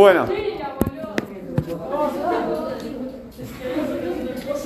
Bueno. 0.00 0.26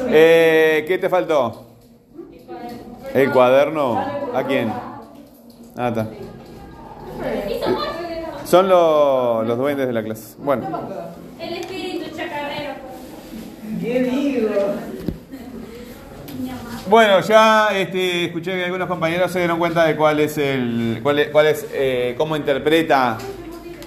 Eh, 0.07 0.84
¿Qué 0.87 0.96
te 0.96 1.08
faltó? 1.08 1.71
El 3.12 3.32
cuaderno. 3.32 3.98
¿A 4.32 4.44
quién? 4.46 4.72
Ah, 5.76 5.88
está. 5.88 6.06
Son 8.44 8.68
los, 8.68 9.44
los 9.44 9.58
duendes 9.58 9.88
de 9.88 9.92
la 9.92 10.04
clase. 10.04 10.37
Bueno. 10.38 10.69
El 11.40 11.54
espíritu 11.54 12.16
chacarrero. 12.16 12.74
¿Qué 13.80 14.03
digo? 14.04 14.51
Bueno, 16.88 17.19
ya 17.23 17.77
este, 17.77 18.27
escuché 18.27 18.52
que 18.52 18.66
algunos 18.66 18.87
compañeros 18.87 19.32
se 19.32 19.41
dieron 19.41 19.59
cuenta 19.59 19.84
de 19.84 19.96
cuál 19.96 20.20
es 20.20 20.38
el, 20.38 21.01
cuál 21.02 21.19
es, 21.19 21.28
cuál 21.30 21.46
es 21.48 21.66
eh, 21.73 22.14
cómo 22.16 22.37
interpreta, 22.37 23.19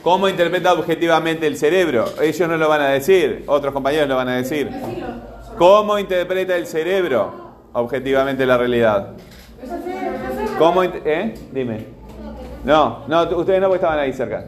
cómo 0.07 0.29
interpreta 0.29 0.71
objetivamente 0.71 1.45
el 1.47 1.57
cerebro. 1.57 2.05
Ellos 2.21 2.47
no 2.47 2.55
lo 2.55 2.69
van 2.69 2.79
a 2.79 2.87
decir, 2.91 3.43
otros 3.45 3.73
compañeros 3.73 4.07
lo 4.07 4.15
van 4.15 4.29
a 4.29 4.37
decir. 4.37 4.69
¿Cómo 5.57 5.99
interpreta 5.99 6.55
el 6.55 6.65
cerebro 6.65 7.33
objetivamente 7.73 8.45
la 8.45 8.57
realidad? 8.57 9.15
¿Cómo 10.57 10.81
¿Eh? 10.81 11.33
Dime. 11.51 11.87
No, 12.63 13.03
no, 13.09 13.23
ustedes 13.37 13.59
no 13.59 13.67
porque 13.67 13.83
estaban 13.83 13.99
ahí 13.99 14.13
cerca. 14.13 14.45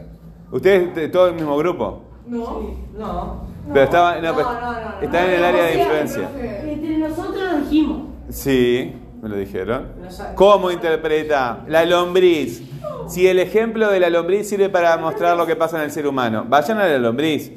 Ustedes, 0.50 1.12
todo 1.12 1.26
el 1.26 1.34
mismo 1.34 1.54
grupo. 1.58 2.04
No. 2.26 2.62
No. 2.96 3.42
Pero 3.70 3.84
estaban, 3.84 4.22
no, 4.22 4.34
pero 4.34 4.50
no, 4.50 4.60
no, 4.62 4.72
no. 4.72 5.00
están 5.02 5.26
en 5.26 5.30
el 5.30 5.44
área 5.44 5.64
de 5.64 5.78
influencia. 5.78 6.30
Entre 6.64 6.96
nosotros 6.96 7.52
lo 7.52 7.58
dijimos. 7.58 8.02
Sí, 8.30 8.96
me 9.20 9.28
lo 9.28 9.36
dijeron. 9.36 9.88
¿Cómo 10.36 10.70
interpreta 10.70 11.64
la 11.68 11.84
lombriz? 11.84 12.62
Si 13.10 13.26
el 13.26 13.40
ejemplo 13.40 13.90
de 13.90 13.98
la 13.98 14.08
lombriz 14.08 14.48
sirve 14.48 14.68
para 14.68 14.96
mostrar 14.96 15.36
lo 15.36 15.44
que 15.44 15.56
pasa 15.56 15.78
en 15.78 15.82
el 15.82 15.90
ser 15.90 16.06
humano, 16.06 16.44
vayan 16.48 16.78
a 16.78 16.86
la 16.86 16.96
lombriz. 16.96 17.50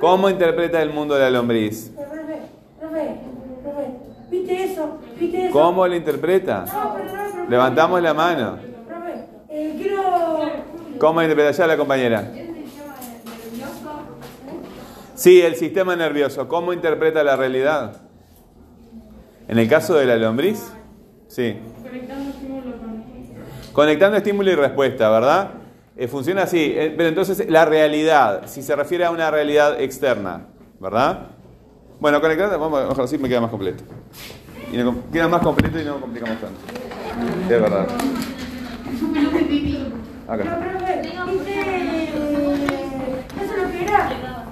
¿Cómo 0.00 0.30
interpreta 0.30 0.80
el 0.80 0.90
mundo 0.90 1.16
de 1.16 1.22
la 1.22 1.30
lombriz? 1.30 1.90
¿viste 4.30 4.64
eso? 4.64 4.98
¿Viste 5.18 5.46
eso? 5.46 5.52
¿Cómo 5.52 5.88
lo 5.88 5.96
interpreta? 5.96 6.64
No, 6.64 6.94
pero 6.94 7.04
no, 7.06 7.32
profe. 7.32 7.50
Levantamos 7.50 8.00
la 8.00 8.14
mano. 8.14 8.58
Eh. 9.48 9.94
¿Cómo 11.00 11.20
interpreta 11.20 11.50
ya 11.50 11.66
la 11.66 11.76
compañera? 11.76 12.30
Sí, 15.16 15.42
el 15.42 15.56
sistema 15.56 15.96
nervioso. 15.96 16.46
¿Cómo 16.46 16.72
interpreta 16.72 17.24
la 17.24 17.34
realidad? 17.34 17.96
En 19.48 19.58
el 19.58 19.68
caso 19.68 19.96
de 19.96 20.06
la 20.06 20.14
lombriz, 20.14 20.72
sí. 21.26 21.56
Conectando 23.72 24.16
estímulo 24.16 24.50
y 24.50 24.54
respuesta, 24.54 25.08
¿verdad? 25.10 25.50
Eh, 25.96 26.08
funciona 26.08 26.42
así. 26.42 26.72
Eh, 26.76 26.92
pero 26.96 27.08
entonces 27.08 27.48
la 27.48 27.64
realidad, 27.64 28.42
si 28.46 28.62
se 28.62 28.74
refiere 28.74 29.04
a 29.04 29.10
una 29.10 29.30
realidad 29.30 29.80
externa, 29.80 30.46
¿verdad? 30.80 31.28
Bueno, 32.00 32.20
conectando, 32.20 32.58
vamos, 32.58 32.82
ojalá 32.88 33.04
así 33.04 33.18
me 33.18 33.28
queda 33.28 33.40
más 33.42 33.50
completo. 33.50 33.84
Y 34.72 34.76
no 34.76 34.96
queda 35.12 35.28
más 35.28 35.42
completo 35.42 35.78
y 35.80 35.84
no 35.84 36.00
complicamos 36.00 36.38
tanto. 36.40 36.58
Es 37.42 37.48
verdad. 37.60 37.86
Acá. 40.28 40.60
eh, 41.46 42.08
¿Eso 43.36 43.54
es 43.54 43.62
lo 43.62 43.70
que 43.70 43.82
era? 43.82 44.44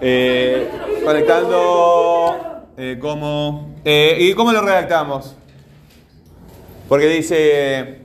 Eh, 0.00 0.70
conectando 1.04 2.64
eh, 2.76 2.98
cómo 3.00 3.74
eh, 3.84 4.16
y 4.20 4.34
cómo 4.34 4.52
lo 4.52 4.60
redactamos 4.62 5.36
porque 6.88 7.06
dice 7.06 8.02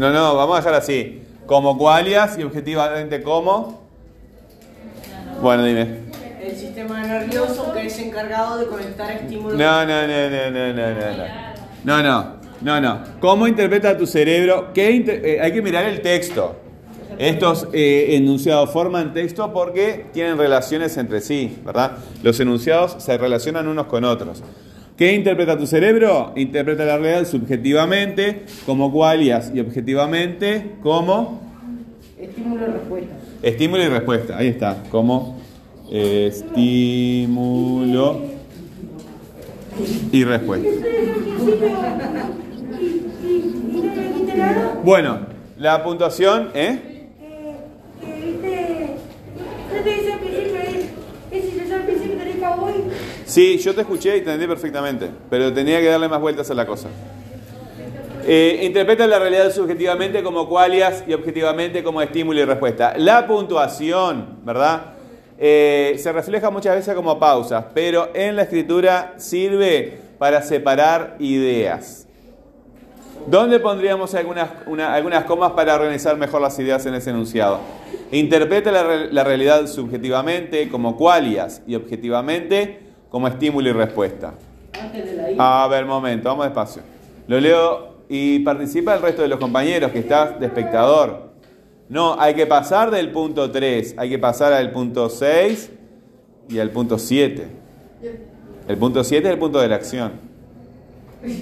no, 0.00 0.10
no, 0.10 0.34
vamos 0.34 0.56
a 0.56 0.62
hallar 0.62 0.80
así. 0.80 1.20
Como 1.44 1.76
cualias 1.76 2.38
y 2.38 2.42
objetivamente 2.42 3.22
como. 3.22 3.82
Bueno, 5.42 5.62
dime. 5.62 6.04
El 6.42 6.56
sistema 6.56 7.02
nervioso 7.02 7.70
que 7.74 7.84
es 7.84 7.98
encargado 7.98 8.56
de 8.56 8.66
conectar 8.66 9.10
estímulos. 9.10 9.58
No, 9.58 9.84
no, 9.84 10.06
no, 10.06 10.30
no, 10.30 10.50
no, 10.50 10.72
no, 10.72 10.94
no. 10.94 11.24
No, 11.84 12.02
no, 12.02 12.36
no, 12.62 12.80
no. 12.80 13.00
¿Cómo 13.20 13.46
interpreta 13.46 13.94
tu 13.98 14.06
cerebro? 14.06 14.70
¿Qué 14.72 14.90
inter... 14.90 15.22
Eh, 15.22 15.38
hay 15.42 15.52
que 15.52 15.60
mirar 15.60 15.84
el 15.84 16.00
texto. 16.00 16.56
Estos 17.18 17.68
eh, 17.74 18.16
enunciados 18.16 18.70
forman 18.70 19.12
texto 19.12 19.52
porque 19.52 20.06
tienen 20.14 20.38
relaciones 20.38 20.96
entre 20.96 21.20
sí, 21.20 21.58
¿verdad? 21.62 21.98
Los 22.22 22.40
enunciados 22.40 22.96
se 23.00 23.18
relacionan 23.18 23.68
unos 23.68 23.84
con 23.84 24.04
otros. 24.04 24.42
¿Qué 25.00 25.14
interpreta 25.14 25.56
tu 25.56 25.66
cerebro? 25.66 26.32
Interpreta 26.36 26.84
la 26.84 26.98
realidad 26.98 27.26
subjetivamente, 27.26 28.42
como 28.66 28.92
cualias, 28.92 29.50
y 29.54 29.60
objetivamente 29.60 30.72
como 30.82 31.40
Estímulo 32.18 32.66
y 32.66 32.70
respuesta. 32.70 33.16
estímulo 33.42 33.82
y 33.82 33.88
respuesta. 33.88 34.36
Ahí 34.36 34.48
está, 34.48 34.76
como 34.90 35.40
estímulo 35.90 38.20
y 40.12 40.22
respuesta. 40.24 40.68
Bueno, 44.84 45.20
la 45.56 45.82
puntuación, 45.82 46.50
¿eh? 46.52 46.78
Que, 47.18 47.56
que 48.06 48.12
viste... 48.26 48.96
¿No 49.74 49.82
te 49.82 49.94
dice 49.94 50.12
al 50.12 50.18
principio 50.20 50.60
ahí? 50.60 50.90
¿Ese 51.30 51.68
yo 51.68 51.74
al 51.74 51.82
principio 51.86 52.18
tenés 52.18 52.36
cowboy? 52.36 52.74
Sí, 53.30 53.58
yo 53.58 53.72
te 53.76 53.82
escuché 53.82 54.08
y 54.16 54.22
te 54.22 54.32
entendí 54.32 54.48
perfectamente, 54.48 55.08
pero 55.30 55.52
tenía 55.52 55.78
que 55.80 55.86
darle 55.86 56.08
más 56.08 56.20
vueltas 56.20 56.50
a 56.50 56.54
la 56.54 56.66
cosa. 56.66 56.88
Eh, 58.26 58.62
interpreta 58.64 59.06
la 59.06 59.20
realidad 59.20 59.52
subjetivamente 59.52 60.20
como 60.24 60.48
cualias 60.48 61.04
y 61.06 61.12
objetivamente 61.14 61.84
como 61.84 62.02
estímulo 62.02 62.40
y 62.40 62.44
respuesta. 62.44 62.94
La 62.96 63.28
puntuación, 63.28 64.40
¿verdad? 64.44 64.94
Eh, 65.38 65.94
se 65.98 66.10
refleja 66.10 66.50
muchas 66.50 66.74
veces 66.74 66.92
como 66.96 67.20
pausas, 67.20 67.66
pero 67.72 68.10
en 68.14 68.34
la 68.34 68.42
escritura 68.42 69.14
sirve 69.16 69.98
para 70.18 70.42
separar 70.42 71.14
ideas. 71.20 72.08
¿Dónde 73.28 73.60
pondríamos 73.60 74.12
algunas, 74.16 74.50
una- 74.66 74.92
algunas 74.92 75.22
comas 75.22 75.52
para 75.52 75.76
organizar 75.76 76.16
mejor 76.16 76.40
las 76.40 76.58
ideas 76.58 76.84
en 76.86 76.94
ese 76.94 77.10
enunciado? 77.10 77.60
Interpreta 78.10 78.72
la, 78.72 78.82
la 78.82 79.22
realidad 79.22 79.68
subjetivamente 79.68 80.68
como 80.68 80.96
cualias 80.96 81.62
y 81.68 81.76
objetivamente 81.76 82.89
como 83.10 83.28
estímulo 83.28 83.68
y 83.68 83.72
respuesta. 83.72 84.32
A 85.38 85.68
ver, 85.68 85.84
momento, 85.84 86.28
vamos 86.30 86.46
despacio. 86.46 86.82
Lo 87.26 87.38
leo 87.38 87.96
y 88.08 88.38
participa 88.38 88.94
el 88.94 89.02
resto 89.02 89.22
de 89.22 89.28
los 89.28 89.38
compañeros 89.38 89.92
que 89.92 89.98
estás 89.98 90.40
de 90.40 90.46
espectador. 90.46 91.30
No, 91.88 92.18
hay 92.18 92.34
que 92.34 92.46
pasar 92.46 92.90
del 92.90 93.10
punto 93.10 93.50
3, 93.50 93.96
hay 93.98 94.08
que 94.08 94.18
pasar 94.18 94.52
al 94.52 94.70
punto 94.70 95.10
6 95.10 95.70
y 96.48 96.58
al 96.58 96.70
punto 96.70 96.98
7. 96.98 97.46
El 98.68 98.76
punto 98.78 99.02
7 99.02 99.26
es 99.26 99.32
el 99.32 99.38
punto 99.38 99.60
de 99.60 99.68
la 99.68 99.74
acción. 99.74 100.12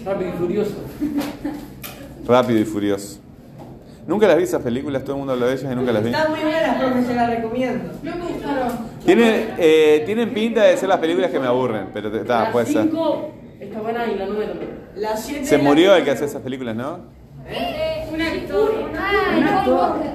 Rápido 0.05 0.31
y 0.31 0.33
furioso. 0.33 0.75
Rápido 2.27 2.61
y 2.61 2.65
furioso. 2.65 3.21
Nunca 4.09 4.27
las 4.27 4.39
vi 4.39 4.45
esas 4.45 4.63
películas, 4.63 5.03
todo 5.05 5.13
el 5.13 5.19
mundo 5.19 5.35
habla 5.35 5.47
de 5.49 5.53
ellas 5.53 5.71
y 5.71 5.75
nunca 5.77 5.93
las 5.93 6.03
vi. 6.03 6.09
Están 6.11 6.31
muy 6.31 6.41
buenas, 6.41 6.77
profe, 6.79 7.05
se 7.05 7.15
las 7.15 7.29
recomiendo. 7.29 7.93
Tienen, 9.05 9.51
eh, 9.59 10.03
tienen 10.07 10.33
pinta 10.33 10.63
de 10.63 10.79
ser 10.79 10.89
las 10.89 10.99
películas 10.99 11.31
que 11.31 11.39
me 11.39 11.47
aburren, 11.47 11.89
pero 11.93 12.11
te- 12.11 12.21
ta, 12.21 12.51
puede 12.51 12.65
ser. 12.65 12.89
está 13.61 13.81
buena 13.81 14.07
y 14.07 14.17
la 14.17 14.25
9 14.27 14.47
también. 14.47 14.71
La 14.97 15.15
7 15.15 15.45
Se 15.45 15.59
murió 15.59 15.95
el 15.95 16.05
que 16.05 16.13
hace 16.13 16.25
esas 16.25 16.41
películas, 16.41 16.75
¿no? 16.75 17.01
Un 18.11 18.21
actor. 18.23 18.73
Ah, 18.99 19.63
Paul 19.67 19.77
Walker. 19.77 20.11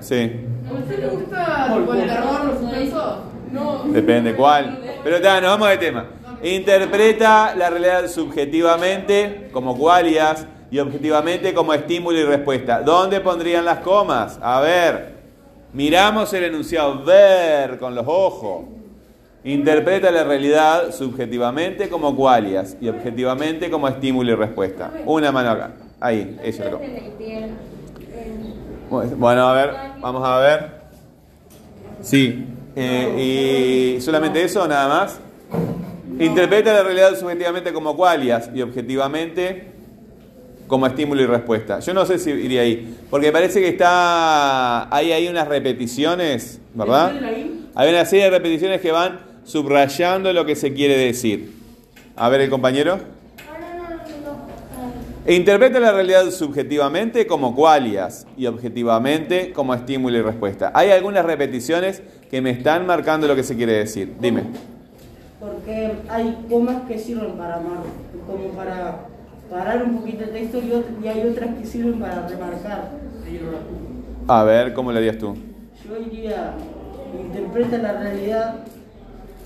Sí, 0.00 0.32
¿A 0.68 0.72
usted 0.74 0.98
le 0.98 1.06
gusta 1.06 1.76
el 1.76 2.06
terror, 2.08 2.44
los 2.46 2.58
suspensos? 2.58 3.14
No. 3.52 3.84
depende 3.92 4.34
cuál. 4.34 4.80
Pero 5.04 5.20
ta, 5.20 5.40
nos 5.40 5.50
vamos 5.50 5.68
de 5.68 5.78
tema. 5.78 6.06
Interpreta 6.42 7.54
la 7.54 7.70
realidad 7.70 8.08
subjetivamente 8.08 9.48
como 9.52 9.76
cualias 9.78 10.46
y 10.70 10.78
objetivamente 10.78 11.52
como 11.52 11.74
estímulo 11.74 12.18
y 12.18 12.24
respuesta. 12.24 12.82
¿Dónde 12.82 13.20
pondrían 13.20 13.64
las 13.64 13.80
comas? 13.80 14.38
A 14.40 14.60
ver, 14.60 15.14
miramos 15.72 16.32
el 16.32 16.44
enunciado, 16.44 17.02
ver 17.04 17.78
con 17.78 17.94
los 17.94 18.06
ojos. 18.06 18.64
Interpreta 19.42 20.10
la 20.10 20.22
realidad 20.22 20.92
subjetivamente 20.92 21.88
como 21.88 22.14
cualias 22.14 22.76
y 22.80 22.88
objetivamente 22.88 23.70
como 23.70 23.88
estímulo 23.88 24.32
y 24.32 24.34
respuesta. 24.34 24.92
Una 25.06 25.32
mano 25.32 25.50
acá. 25.50 25.72
Ahí, 25.98 26.38
eso 26.42 26.64
lo 26.70 26.80
Bueno, 29.16 29.48
a 29.48 29.54
ver, 29.54 29.70
vamos 30.00 30.22
a 30.26 30.38
ver. 30.38 30.70
Sí. 32.02 32.46
eh, 32.76 33.96
¿Y 33.96 34.00
solamente 34.00 34.42
eso, 34.42 34.66
nada 34.68 34.88
más? 34.88 35.20
Interpreta 36.18 36.72
la 36.74 36.82
realidad 36.82 37.18
subjetivamente 37.18 37.72
como 37.72 37.96
cualias 37.96 38.50
y 38.54 38.60
objetivamente 38.60 39.69
como 40.70 40.86
estímulo 40.86 41.20
y 41.20 41.26
respuesta. 41.26 41.80
Yo 41.80 41.92
no 41.92 42.06
sé 42.06 42.18
si 42.18 42.30
iría 42.30 42.62
ahí, 42.62 42.96
porque 43.10 43.32
parece 43.32 43.60
que 43.60 43.68
está 43.68 44.94
hay 44.94 45.10
ahí 45.12 45.28
unas 45.28 45.48
repeticiones, 45.48 46.60
¿verdad? 46.72 47.12
Hay 47.74 47.90
una 47.90 48.04
serie 48.06 48.26
de 48.26 48.30
repeticiones 48.30 48.80
que 48.80 48.92
van 48.92 49.18
subrayando 49.44 50.32
lo 50.32 50.46
que 50.46 50.54
se 50.54 50.72
quiere 50.72 50.96
decir. 50.96 51.52
A 52.16 52.28
ver, 52.28 52.42
el 52.42 52.50
compañero. 52.50 52.98
Ah, 53.38 53.58
no, 53.60 53.82
no, 53.82 53.96
no, 53.96 53.96
no. 53.96 55.26
E 55.26 55.34
interpreta 55.34 55.80
la 55.80 55.92
realidad 55.92 56.30
subjetivamente 56.30 57.26
como 57.26 57.54
cualias 57.54 58.26
y 58.36 58.46
objetivamente 58.46 59.52
como 59.52 59.74
estímulo 59.74 60.18
y 60.18 60.22
respuesta. 60.22 60.70
Hay 60.74 60.90
algunas 60.90 61.24
repeticiones 61.24 62.00
que 62.30 62.40
me 62.40 62.50
están 62.50 62.86
marcando 62.86 63.26
lo 63.26 63.34
que 63.34 63.42
se 63.42 63.56
quiere 63.56 63.72
decir. 63.72 64.14
Dime. 64.20 64.44
Porque 65.40 65.92
hay 66.08 66.46
comas 66.48 66.82
que 66.86 66.96
sirven 66.98 67.32
para 67.32 67.56
mar- 67.56 67.82
como 68.26 68.48
para 68.50 69.06
parar 69.50 69.82
un 69.82 69.98
poquito 69.98 70.24
el 70.24 70.30
texto 70.30 70.60
y, 70.62 71.08
hay 71.08 71.28
otras 71.28 71.56
que 71.56 71.66
sirven 71.66 71.98
para 71.98 72.26
remarcar. 72.28 72.90
A 74.28 74.44
ver, 74.44 74.72
¿cómo 74.72 74.92
lo 74.92 74.98
harías 74.98 75.18
tú? 75.18 75.34
Yo 75.84 75.96
diría, 75.96 76.54
interpreta 77.20 77.78
la 77.78 77.92
realidad, 78.00 78.54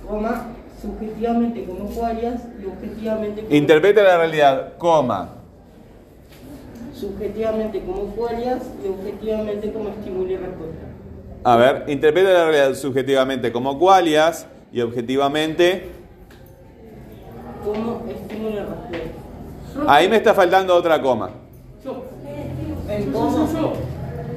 coma, 0.06 0.48
subjetivamente 0.80 1.64
como 1.64 1.86
cualias 1.86 2.42
y 2.62 2.66
objetivamente 2.66 3.42
como, 3.42 3.54
Interpreta 3.54 4.02
la 4.02 4.18
realidad, 4.18 4.76
coma. 4.76 5.28
subjetivamente 6.94 7.80
como 7.80 8.02
cualias 8.14 8.62
y 8.84 8.88
objetivamente 8.88 9.72
como 9.72 9.88
estímulo 9.88 10.30
y 10.30 10.36
respuesta. 10.36 10.86
A 11.44 11.56
ver, 11.56 11.84
interpreta 11.88 12.30
la 12.30 12.44
realidad 12.44 12.74
subjetivamente 12.74 13.52
como 13.52 13.78
cualias 13.78 14.46
y 14.70 14.82
objetivamente. 14.82 15.88
Como 17.64 18.02
estímulo 18.08 18.50
y 18.50 18.58
respuesta. 18.58 19.03
Ahí 19.86 20.08
me 20.08 20.16
está 20.16 20.34
faltando 20.34 20.74
otra 20.74 21.00
coma. 21.00 21.30
Yo. 21.84 22.04
El 22.88 23.12
coma, 23.12 23.46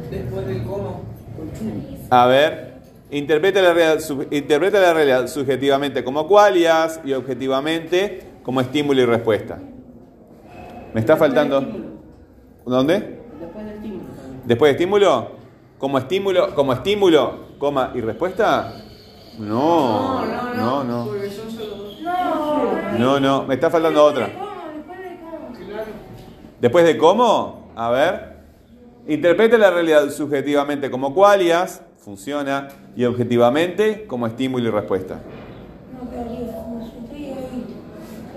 después 0.09 0.47
del 0.47 0.63
coma, 0.63 0.89
A 2.09 2.25
ver, 2.27 2.73
interpreta 3.11 3.61
la 3.61 3.73
realidad, 3.73 3.99
sub- 4.01 4.27
interpreta 4.31 4.79
la 4.79 4.93
realidad 4.93 5.27
subjetivamente 5.27 6.03
como 6.03 6.27
cualias 6.27 6.99
y 7.03 7.13
objetivamente 7.13 8.21
como 8.43 8.61
estímulo 8.61 9.01
y 9.01 9.05
respuesta. 9.05 9.59
Me 10.93 10.99
está 11.01 11.17
faltando. 11.17 11.61
¿Dónde? 12.65 13.19
después 13.39 13.65
del 13.65 13.75
estímulo. 13.75 14.03
Después 14.45 14.69
de 14.69 14.71
estímulo, 14.73 15.31
como 15.77 15.97
estímulo, 15.99 16.55
como 16.55 16.73
estímulo, 16.73 17.39
coma 17.59 17.91
y 17.93 18.01
respuesta. 18.01 18.73
No, 19.37 20.25
no, 20.55 20.83
no, 20.83 21.05
yo 21.15 21.29
solo. 21.51 21.87
No, 22.01 22.97
no, 22.97 23.19
no, 23.19 23.43
me 23.43 23.53
está 23.55 23.69
faltando 23.69 24.03
otra. 24.03 24.29
¿Cómo? 24.33 24.47
Después 24.73 24.99
de 24.99 25.19
cómo. 25.19 25.53
Claro. 25.69 25.91
Después 26.61 26.85
de 26.85 26.97
cómo, 26.97 27.71
a 27.75 27.91
ver, 27.91 28.37
interpreta 29.07 29.57
la 29.57 29.69
realidad 29.69 30.09
subjetivamente 30.09 30.89
como 30.89 31.13
cualias, 31.13 31.81
funciona, 31.99 32.69
y 32.95 33.05
objetivamente 33.05 34.05
como 34.07 34.25
estímulo 34.25 34.67
y 34.67 34.71
respuesta. 34.71 35.19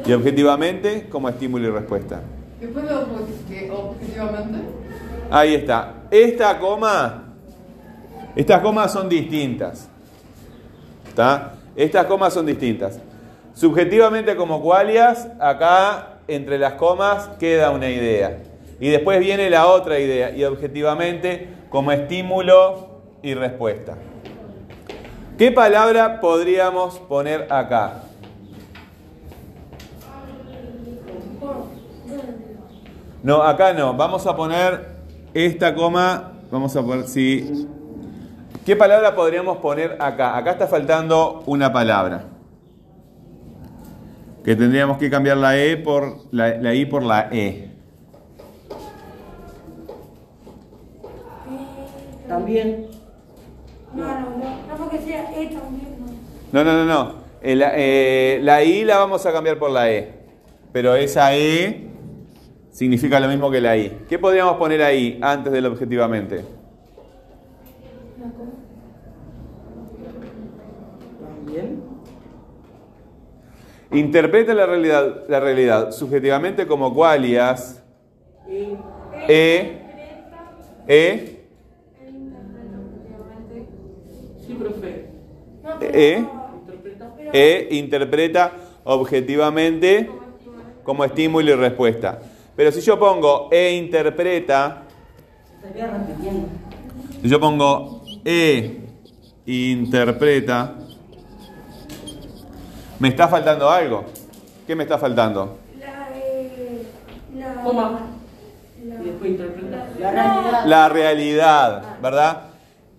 Y 0.05 0.13
objetivamente 0.13 1.09
como 1.09 1.29
estímulo 1.29 1.69
y 1.69 1.71
respuesta. 1.71 2.21
Después 2.61 2.85
de 2.87 2.95
objetivamente. 2.95 4.59
Ahí 5.31 5.55
está. 5.55 5.95
Esta 6.11 6.59
coma, 6.59 7.25
estas 8.37 8.61
comas 8.61 8.93
son 8.93 9.09
distintas. 9.09 9.89
¿Está? 11.09 11.55
Estas 11.75 12.07
comas 12.07 12.35
son 12.35 12.45
distintas. 12.45 13.01
Subjetivamente 13.55 14.37
como 14.37 14.61
cualias, 14.61 15.29
acá 15.39 16.10
entre 16.35 16.59
las 16.59 16.75
comas 16.75 17.31
queda 17.39 17.71
una 17.71 17.89
idea. 17.89 18.39
Y 18.79 18.89
después 18.89 19.21
viene 19.21 19.51
la 19.51 19.67
otra 19.67 19.99
idea. 19.99 20.31
Y 20.31 20.45
objetivamente 20.45 21.49
como 21.69 21.93
estímulo 21.93 23.03
y 23.23 23.35
respuesta. 23.35 23.97
¿Qué 25.37 25.53
palabra 25.53 26.21
podríamos 26.21 26.99
poner 26.99 27.47
acá? 27.51 28.05
No, 33.23 33.43
acá 33.43 33.73
no. 33.73 33.95
Vamos 33.95 34.27
a 34.27 34.35
poner 34.35 34.87
esta 35.35 35.75
coma. 35.75 36.33
Vamos 36.51 36.75
a 36.77 36.83
poner, 36.83 37.07
sí. 37.07 37.69
¿Qué 38.65 38.77
palabra 38.77 39.15
podríamos 39.15 39.59
poner 39.59 39.97
acá? 40.01 40.37
Acá 40.37 40.53
está 40.53 40.67
faltando 40.67 41.43
una 41.47 41.73
palabra. 41.73 42.25
Que 44.45 44.57
tendríamos 44.57 44.99
que 44.99 45.11
cambiar 45.11 45.37
la 45.37 45.59
E 45.59 45.77
por 45.77 46.17
la, 46.33 46.55
la 46.57 46.75
I 46.75 46.87
por 46.87 47.03
la 47.03 47.29
E. 47.31 47.71
También, 52.27 52.87
No, 53.93 54.05
no, 54.05 54.21
no, 54.37 54.67
no 54.69 54.77
porque 54.79 54.99
sea 55.01 55.31
E 55.37 55.47
también, 55.47 55.97
no. 56.53 56.63
No, 56.63 56.65
no, 56.65 56.85
no, 56.85 56.85
no. 56.85 57.15
Eh, 57.43 57.57
la, 57.57 57.73
eh, 57.75 58.39
la 58.43 58.63
I 58.63 58.85
la 58.85 58.99
vamos 58.99 59.27
a 59.27 59.33
cambiar 59.33 59.59
por 59.59 59.71
la 59.71 59.91
E. 59.91 60.13
Pero 60.73 60.95
esa 60.95 61.35
E 61.37 61.89
significa 62.71 63.19
lo 63.19 63.29
mismo 63.29 63.51
que 63.51 63.61
la 63.61 63.77
I. 63.77 64.05
¿Qué 64.09 64.19
podríamos 64.19 64.57
poner 64.57 64.83
ahí 64.83 65.19
antes 65.21 65.53
del 65.53 65.67
objetivamente? 65.67 66.45
también, 71.21 71.83
Interpreta 73.93 74.55
la 74.55 74.67
realidad, 74.67 75.25
la 75.29 75.41
realidad 75.41 75.91
subjetivamente 75.91 76.67
como 76.67 76.95
cualias. 76.95 77.83
E. 78.49 78.77
E. 79.29 79.81
E. 85.81 86.17
Interpreta. 86.19 87.15
E 87.33 87.69
interpreta 87.73 88.53
objetivamente 88.85 90.09
como 90.85 91.05
estímulo 91.05 91.51
y 91.51 91.55
respuesta. 91.55 92.21
Pero 92.57 92.73
si 92.73 92.81
yo 92.81 92.99
pongo 92.99 93.49
E 93.51 93.73
interpreta, 93.73 94.83
si 97.23 97.29
yo 97.29 97.41
pongo 97.41 98.05
E 98.25 98.77
interpreta, 99.47 100.77
¿me 103.01 103.09
está 103.09 103.27
faltando 103.29 103.69
algo? 103.69 104.05
¿Qué 104.67 104.77
me 104.77 104.85
está 104.85 104.97
faltando? 104.99 105.59
La, 105.81 106.09
eh, 106.15 106.83
la, 107.37 107.55
Coma. 107.63 108.01
La 109.99 110.11
realidad. 110.13 110.65
La 110.67 110.89
realidad, 110.89 111.83
¿verdad? 112.01 112.43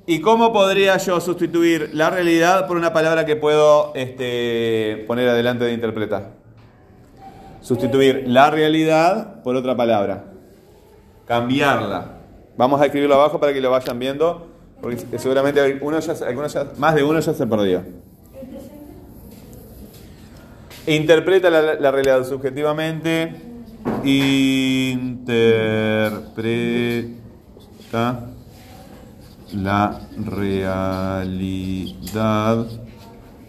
¿Y 0.05 0.19
cómo 0.19 0.51
podría 0.51 0.97
yo 0.97 1.21
sustituir 1.21 1.91
la 1.93 2.09
realidad 2.09 2.67
por 2.67 2.75
una 2.75 2.91
palabra 2.91 3.25
que 3.25 3.35
puedo 3.35 3.93
este, 3.95 5.05
poner 5.07 5.29
adelante 5.29 5.63
de 5.63 5.73
interpretar? 5.73 6.31
Sustituir 7.61 8.23
la 8.27 8.49
realidad 8.49 9.41
por 9.43 9.55
otra 9.55 9.75
palabra. 9.77 10.25
Cambiarla. 11.27 12.05
Vamos 12.57 12.81
a 12.81 12.85
escribirlo 12.85 13.15
abajo 13.15 13.39
para 13.39 13.53
que 13.53 13.61
lo 13.61 13.71
vayan 13.71 13.97
viendo, 13.99 14.47
porque 14.81 14.97
seguramente 15.17 15.77
uno 15.81 15.99
ya, 15.99 16.13
algunos 16.27 16.51
ya- 16.53 16.67
más 16.77 16.95
de 16.95 17.03
uno 17.03 17.19
ya 17.19 17.33
se 17.33 17.47
perdió. 17.47 17.83
Interpreta 20.87 21.49
la, 21.49 21.91
realidad 21.91 22.25
subjetivamente. 22.27 23.33
Interpreta 24.03 25.47
la 29.53 30.01
realidad 30.25 31.25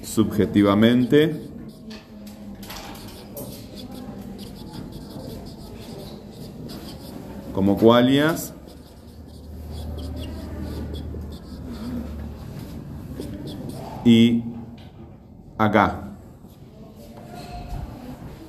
subjetivamente. 0.02 1.48
Como 7.54 7.78
cualias. 7.78 8.52
Y 14.04 14.42
acá. 15.56 16.11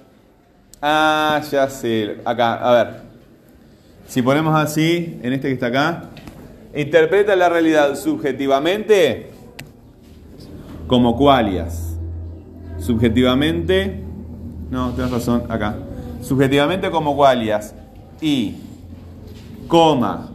Ah, 0.82 1.40
ya 1.50 1.68
sé. 1.70 2.16
Acá, 2.24 2.54
a 2.54 2.72
ver. 2.72 3.02
Si 4.08 4.22
ponemos 4.22 4.54
así, 4.56 5.18
en 5.22 5.32
este 5.32 5.48
que 5.48 5.54
está 5.54 5.66
acá. 5.66 6.10
Interpreta 6.74 7.36
la 7.36 7.48
realidad 7.48 7.94
subjetivamente 7.94 9.30
como 10.86 11.16
cualias. 11.16 11.96
Subjetivamente. 12.78 14.02
No, 14.70 14.90
tienes 14.90 15.12
razón, 15.12 15.44
acá. 15.48 15.76
Subjetivamente 16.22 16.90
como 16.90 17.14
cualias. 17.14 17.74
Y, 18.20 18.56
coma, 19.68 20.30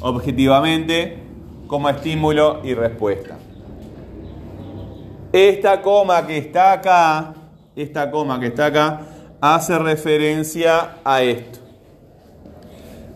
objetivamente 0.00 1.18
como 1.66 1.88
estímulo 1.88 2.60
y 2.62 2.74
respuesta. 2.74 3.38
Esta 5.32 5.80
coma 5.80 6.26
que 6.26 6.38
está 6.38 6.72
acá, 6.72 7.34
esta 7.76 8.10
coma 8.10 8.40
que 8.40 8.46
está 8.46 8.66
acá, 8.66 9.00
hace 9.40 9.78
referencia 9.78 10.96
a 11.04 11.22
esto, 11.22 11.60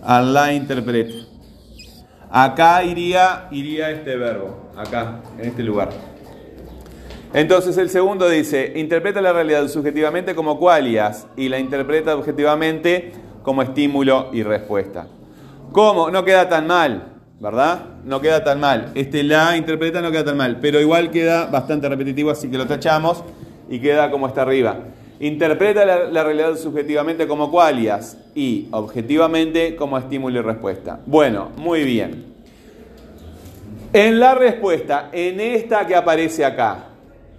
a 0.02 0.22
la 0.22 0.52
interpreta. 0.52 1.14
Acá 2.30 2.84
iría, 2.84 3.48
iría 3.50 3.90
este 3.90 4.16
verbo, 4.16 4.70
acá, 4.76 5.20
en 5.38 5.48
este 5.48 5.62
lugar. 5.62 5.90
Entonces 7.32 7.76
el 7.78 7.90
segundo 7.90 8.28
dice, 8.28 8.72
interpreta 8.76 9.20
la 9.20 9.32
realidad 9.32 9.66
subjetivamente 9.66 10.36
como 10.36 10.56
cualias 10.58 11.26
y 11.36 11.48
la 11.48 11.58
interpreta 11.58 12.14
objetivamente 12.14 13.12
como 13.42 13.60
estímulo 13.62 14.30
y 14.32 14.44
respuesta. 14.44 15.08
¿Cómo? 15.72 16.10
No 16.10 16.24
queda 16.24 16.48
tan 16.48 16.68
mal, 16.68 17.13
¿verdad? 17.44 17.80
No 18.06 18.22
queda 18.22 18.42
tan 18.42 18.58
mal. 18.58 18.90
Este 18.94 19.22
la 19.22 19.54
interpreta 19.54 20.00
no 20.00 20.10
queda 20.10 20.24
tan 20.24 20.38
mal, 20.38 20.60
pero 20.62 20.80
igual 20.80 21.10
queda 21.10 21.44
bastante 21.44 21.86
repetitivo, 21.90 22.30
así 22.30 22.50
que 22.50 22.56
lo 22.56 22.66
tachamos 22.66 23.22
y 23.68 23.80
queda 23.80 24.10
como 24.10 24.28
está 24.28 24.42
arriba. 24.42 24.78
Interpreta 25.20 25.84
la, 25.84 26.24
realidad 26.24 26.56
subjetivamente 26.56 27.28
como 27.28 27.50
cualias 27.50 28.16
y 28.34 28.68
objetivamente 28.70 29.76
como 29.76 29.98
estímulo 29.98 30.38
y 30.38 30.42
respuesta. 30.42 31.00
Bueno, 31.04 31.50
muy 31.58 31.84
bien. 31.84 32.32
En 33.92 34.18
la 34.18 34.34
respuesta, 34.34 35.10
en 35.12 35.38
esta 35.38 35.86
que 35.86 35.94
aparece 35.94 36.46
acá, 36.46 36.86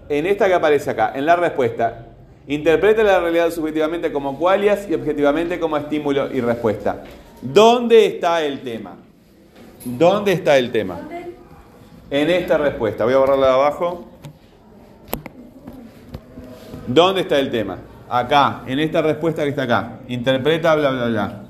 en 0.08 0.28
esta 0.28 0.46
que 0.46 0.54
aparece 0.54 0.92
acá, 0.92 1.14
en 1.16 1.26
la 1.26 1.36
respuesta, 1.36 2.06
interpreta 2.48 3.02
la 3.02 3.20
realidad 3.20 3.50
subjetivamente 3.50 4.12
como 4.12 4.38
cualias 4.38 4.88
y 4.88 4.94
objetivamente 4.94 5.60
como 5.60 5.78
estímulo 5.78 6.32
y 6.32 6.42
respuesta. 6.42 7.04
¿Dónde 7.42 8.06
está 8.06 8.44
el 8.44 8.62
tema? 8.62 8.98
¿Dónde 9.86 10.34
está 10.34 10.58
el 10.58 10.72
tema? 10.72 11.00
En 12.10 12.30
esta 12.30 12.58
respuesta. 12.58 13.06
Voy 13.06 13.14
a 13.14 13.18
borrarla 13.18 13.48
de 13.48 13.54
abajo. 13.54 14.06
¿Dónde 16.88 17.22
está 17.22 17.40
el 17.40 17.52
tema? 17.52 17.78
Acá, 18.10 18.64
en 18.68 18.80
esta 18.80 19.02
respuesta 19.02 19.44
que 19.44 19.50
está 19.50 19.64
acá. 19.64 20.00
Interpreta, 20.08 20.76
bla, 20.76 20.92
bla, 20.92 21.06
bla. 21.08 21.42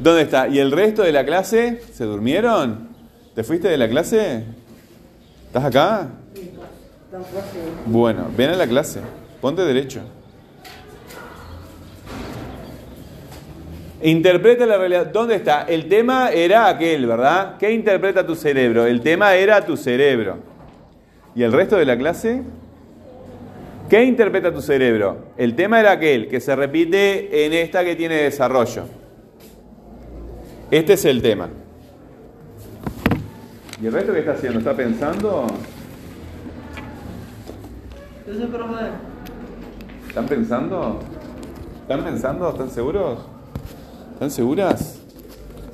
¿Dónde 0.00 0.22
está? 0.22 0.48
¿Y 0.48 0.58
el 0.58 0.72
resto 0.72 1.02
de 1.02 1.12
la 1.12 1.24
clase? 1.24 1.82
¿Se 1.92 2.04
durmieron? 2.04 2.88
¿Te 3.34 3.42
fuiste 3.42 3.68
de 3.68 3.78
la 3.78 3.88
clase? 3.88 4.44
¿Estás 5.46 5.64
acá? 5.64 6.08
Bueno, 7.86 8.26
ven 8.36 8.50
a 8.50 8.56
la 8.56 8.66
clase. 8.66 9.00
Ponte 9.40 9.62
derecho. 9.62 10.00
Interpreta 14.04 14.66
la 14.66 14.76
realidad. 14.76 15.06
¿Dónde 15.06 15.36
está? 15.36 15.62
El 15.62 15.88
tema 15.88 16.28
era 16.28 16.68
aquel, 16.68 17.06
¿verdad? 17.06 17.56
¿Qué 17.56 17.72
interpreta 17.72 18.26
tu 18.26 18.34
cerebro? 18.34 18.84
El 18.84 19.00
tema 19.00 19.34
era 19.34 19.64
tu 19.64 19.78
cerebro. 19.78 20.40
¿Y 21.34 21.42
el 21.42 21.50
resto 21.50 21.76
de 21.76 21.86
la 21.86 21.96
clase? 21.96 22.42
¿Qué 23.88 24.04
interpreta 24.04 24.52
tu 24.52 24.60
cerebro? 24.60 25.28
El 25.38 25.54
tema 25.54 25.80
era 25.80 25.92
aquel, 25.92 26.28
que 26.28 26.38
se 26.38 26.54
repite 26.54 27.46
en 27.46 27.54
esta 27.54 27.82
que 27.82 27.96
tiene 27.96 28.16
desarrollo. 28.16 28.84
Este 30.70 30.92
es 30.92 31.04
el 31.06 31.22
tema. 31.22 31.48
¿Y 33.80 33.86
el 33.86 33.92
resto 33.94 34.12
qué 34.12 34.18
está 34.18 34.32
haciendo? 34.32 34.58
¿Está 34.58 34.76
pensando? 34.76 35.46
¿Están 40.08 40.26
pensando? 40.26 41.00
¿Están 41.80 42.04
pensando? 42.04 42.50
¿Están 42.50 42.70
seguros? 42.70 43.33
¿Están 44.24 44.36
seguras? 44.36 45.00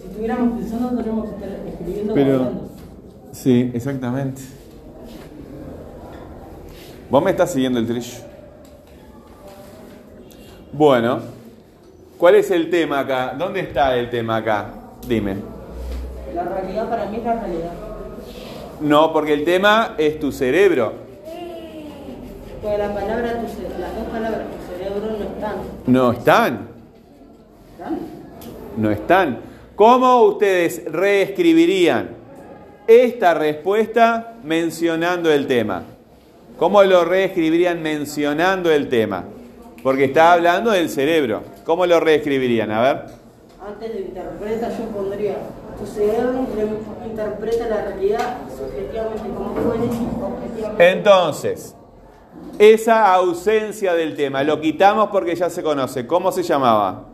Si 0.00 0.07
estuviéramos 0.09 0.59
pensando, 0.59 0.88
tendríamos 0.88 1.28
que 1.28 1.35
estar 1.37 1.69
escribiendo 1.69 2.14
Pero-. 2.14 2.50
Sí, 3.30 3.71
exactamente. 3.73 4.42
Vos 7.09 7.23
me 7.23 7.30
estás 7.30 7.52
siguiendo 7.52 7.78
el 7.78 7.87
trillo. 7.87 8.19
Bueno, 10.73 11.21
¿cuál 12.19 12.35
es 12.35 12.50
el 12.50 12.71
tema 12.71 12.99
acá? 12.99 13.37
¿Dónde 13.38 13.61
está 13.61 13.95
el 13.97 14.11
tema 14.11 14.38
acá? 14.38 14.75
Dime. 15.07 15.37
La 16.35 16.42
realidad 16.42 16.90
para 16.90 17.07
mí 17.07 17.19
es 17.19 17.25
la 17.25 17.40
realidad. 17.40 17.73
No, 18.80 19.12
porque 19.12 19.33
el 19.33 19.45
tema 19.45 19.95
es 19.97 20.19
tu 20.19 20.33
cerebro. 20.33 20.95
Porque 22.61 22.78
la 22.78 22.92
palabra, 22.92 23.33
las 23.33 23.95
dos 23.95 24.09
palabras, 24.11 24.42
tu 24.42 24.75
cerebro, 24.75 25.19
no 25.19 25.25
están. 25.25 25.54
No 25.87 26.11
están. 26.11 26.69
¿Están? 27.78 28.20
No 28.80 28.90
están. 28.90 29.40
¿Cómo 29.76 30.22
ustedes 30.22 30.82
reescribirían 30.90 32.16
esta 32.87 33.34
respuesta 33.34 34.37
mencionando 34.42 35.30
el 35.30 35.46
tema? 35.46 35.82
¿Cómo 36.58 36.82
lo 36.82 37.04
reescribirían 37.04 37.82
mencionando 37.82 38.70
el 38.70 38.88
tema? 38.88 39.25
Porque 39.82 40.04
está 40.04 40.32
hablando 40.32 40.70
del 40.70 40.88
cerebro. 40.88 41.42
¿Cómo 41.64 41.84
lo 41.84 42.00
reescribirían? 42.00 42.70
A 42.70 42.80
ver. 42.80 43.04
Antes 43.66 43.92
de 43.92 44.00
interpreta, 44.00 44.70
yo 44.70 44.84
pondría 44.96 45.37
tu 45.78 45.87
cerebro 45.87 46.38
inter- 46.40 46.78
interpreta 47.04 47.68
la 47.68 47.82
realidad 47.82 48.38
subjetivamente 48.56 49.28
como 49.28 49.50
objetivamente. 49.50 50.90
Entonces, 50.92 51.75
esa 52.58 53.12
ausencia 53.14 53.92
del 53.92 54.16
tema 54.16 54.42
lo 54.42 54.58
quitamos 54.58 55.08
porque 55.10 55.34
ya 55.37 55.50
se 55.50 55.62
conoce. 55.62 56.06
¿Cómo 56.06 56.32
se 56.32 56.42
llamaba? 56.42 57.10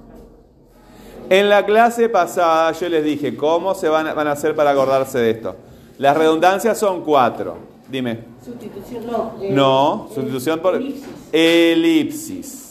En 1.28 1.49
la 1.49 1.64
clase 1.66 2.09
pasada 2.09 2.73
yo 2.73 2.88
les 2.88 3.04
dije 3.04 3.37
cómo 3.37 3.75
se 3.75 3.88
van 3.88 4.06
a, 4.09 4.14
van 4.14 4.28
a 4.28 4.33
hacer 4.33 4.54
para 4.54 4.71
acordarse 4.71 5.18
de 5.18 5.30
esto. 5.30 5.56
Las 5.99 6.16
redundancias 6.16 6.78
son 6.78 7.02
cuatro. 7.02 7.56
Dime. 7.88 8.18
Sustitución, 8.45 9.06
no. 9.06 9.33
eh, 9.40 9.50
No, 9.52 10.09
eh, 10.11 10.14
sustitución 10.14 10.61
por 10.61 10.75
elipsis. 10.76 11.04
elipsis. 11.33 12.62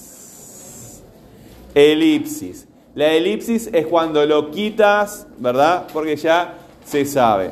Elipsis. 1.73 2.67
La 2.93 3.11
elipsis 3.11 3.69
es 3.73 3.87
cuando 3.87 4.25
lo 4.25 4.51
quitas, 4.51 5.27
¿verdad? 5.37 5.85
Porque 5.91 6.15
ya 6.15 6.53
se 6.85 7.03
sabe. 7.05 7.51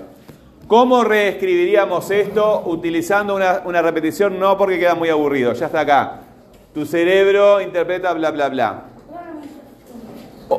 ¿Cómo 0.67 1.03
reescribiríamos 1.03 2.10
esto 2.12 2.63
utilizando 2.65 3.36
una, 3.36 3.62
una 3.65 3.81
repetición? 3.81 4.39
No 4.39 4.57
porque 4.57 4.79
queda 4.79 4.95
muy 4.95 5.10
aburrido, 5.10 5.51
ya 5.53 5.65
está 5.65 5.81
acá. 5.81 6.22
Tu 6.74 6.86
cerebro 6.86 7.60
interpreta 7.62 8.13
bla, 8.13 8.31
bla, 8.31 8.48
bla. 8.50 8.83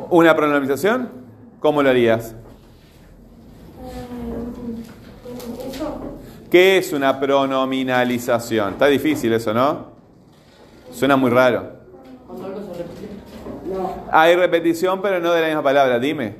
¿Una 0.09 0.35
pronomización? 0.35 1.09
¿Cómo 1.59 1.81
lo 1.81 1.89
harías? 1.89 2.35
¿Qué 6.49 6.77
es 6.77 6.93
una 6.93 7.19
pronominalización? 7.19 8.73
Está 8.73 8.85
difícil 8.87 9.33
eso, 9.33 9.53
¿no? 9.53 9.87
Suena 10.91 11.17
muy 11.17 11.29
raro. 11.29 11.73
Hay 14.11 14.35
repetición, 14.35 15.01
pero 15.01 15.19
no 15.19 15.33
de 15.33 15.41
la 15.41 15.47
misma 15.47 15.63
palabra. 15.63 15.99
Dime. 15.99 16.35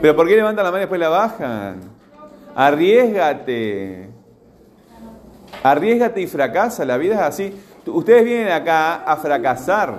¿Pero 0.00 0.14
por 0.14 0.28
qué 0.28 0.36
levantan 0.36 0.64
la 0.64 0.70
mano 0.70 0.78
y 0.78 0.80
después 0.80 1.00
la 1.00 1.08
bajan? 1.08 1.80
Arriesgate. 2.54 4.10
Arriesgate 5.62 6.20
y 6.20 6.26
fracasa. 6.26 6.84
La 6.84 6.98
vida 6.98 7.14
es 7.14 7.20
así. 7.20 7.54
Ustedes 7.86 8.24
vienen 8.24 8.52
acá 8.52 8.96
a 9.04 9.16
fracasar, 9.16 9.94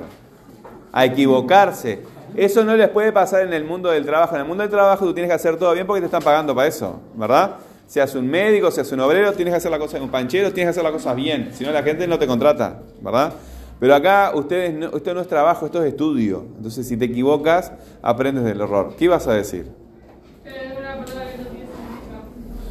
a 0.97 1.05
equivocarse. 1.05 2.01
Eso 2.35 2.63
no 2.63 2.75
les 2.75 2.89
puede 2.89 3.11
pasar 3.11 3.41
en 3.41 3.53
el 3.53 3.63
mundo 3.63 3.89
del 3.91 4.03
trabajo. 4.05 4.35
En 4.35 4.41
el 4.41 4.47
mundo 4.47 4.63
del 4.63 4.71
trabajo 4.71 5.05
tú 5.05 5.13
tienes 5.13 5.29
que 5.29 5.35
hacer 5.35 5.57
todo 5.57 5.71
bien 5.73 5.85
porque 5.85 6.01
te 6.01 6.05
están 6.07 6.23
pagando 6.23 6.55
para 6.55 6.67
eso, 6.67 6.99
¿verdad? 7.15 7.55
Seas 7.85 8.15
un 8.15 8.27
médico, 8.27 8.69
seas 8.71 8.91
un 8.91 8.99
obrero, 8.99 9.31
tienes 9.33 9.53
que 9.53 9.57
hacer 9.57 9.71
la 9.71 9.79
cosa, 9.79 10.01
un 10.01 10.09
panchero, 10.09 10.51
tienes 10.51 10.65
que 10.73 10.79
hacer 10.79 10.83
las 10.83 10.91
cosas 10.91 11.15
bien. 11.15 11.51
Si 11.53 11.63
no, 11.63 11.71
la 11.71 11.83
gente 11.83 12.07
no 12.07 12.17
te 12.17 12.25
contrata, 12.27 12.79
¿verdad? 13.01 13.33
Pero 13.79 13.93
acá 13.93 14.31
ustedes 14.33 14.73
no- 14.73 14.87
esto 14.97 15.13
no 15.13 15.21
es 15.21 15.27
trabajo, 15.27 15.67
esto 15.67 15.83
es 15.83 15.89
estudio. 15.89 16.45
Entonces, 16.57 16.87
si 16.87 16.97
te 16.97 17.05
equivocas, 17.05 17.71
aprendes 18.01 18.43
del 18.43 18.59
error. 18.59 18.95
¿Qué 18.97 19.05
ibas 19.05 19.27
a 19.27 19.33
decir? 19.33 19.67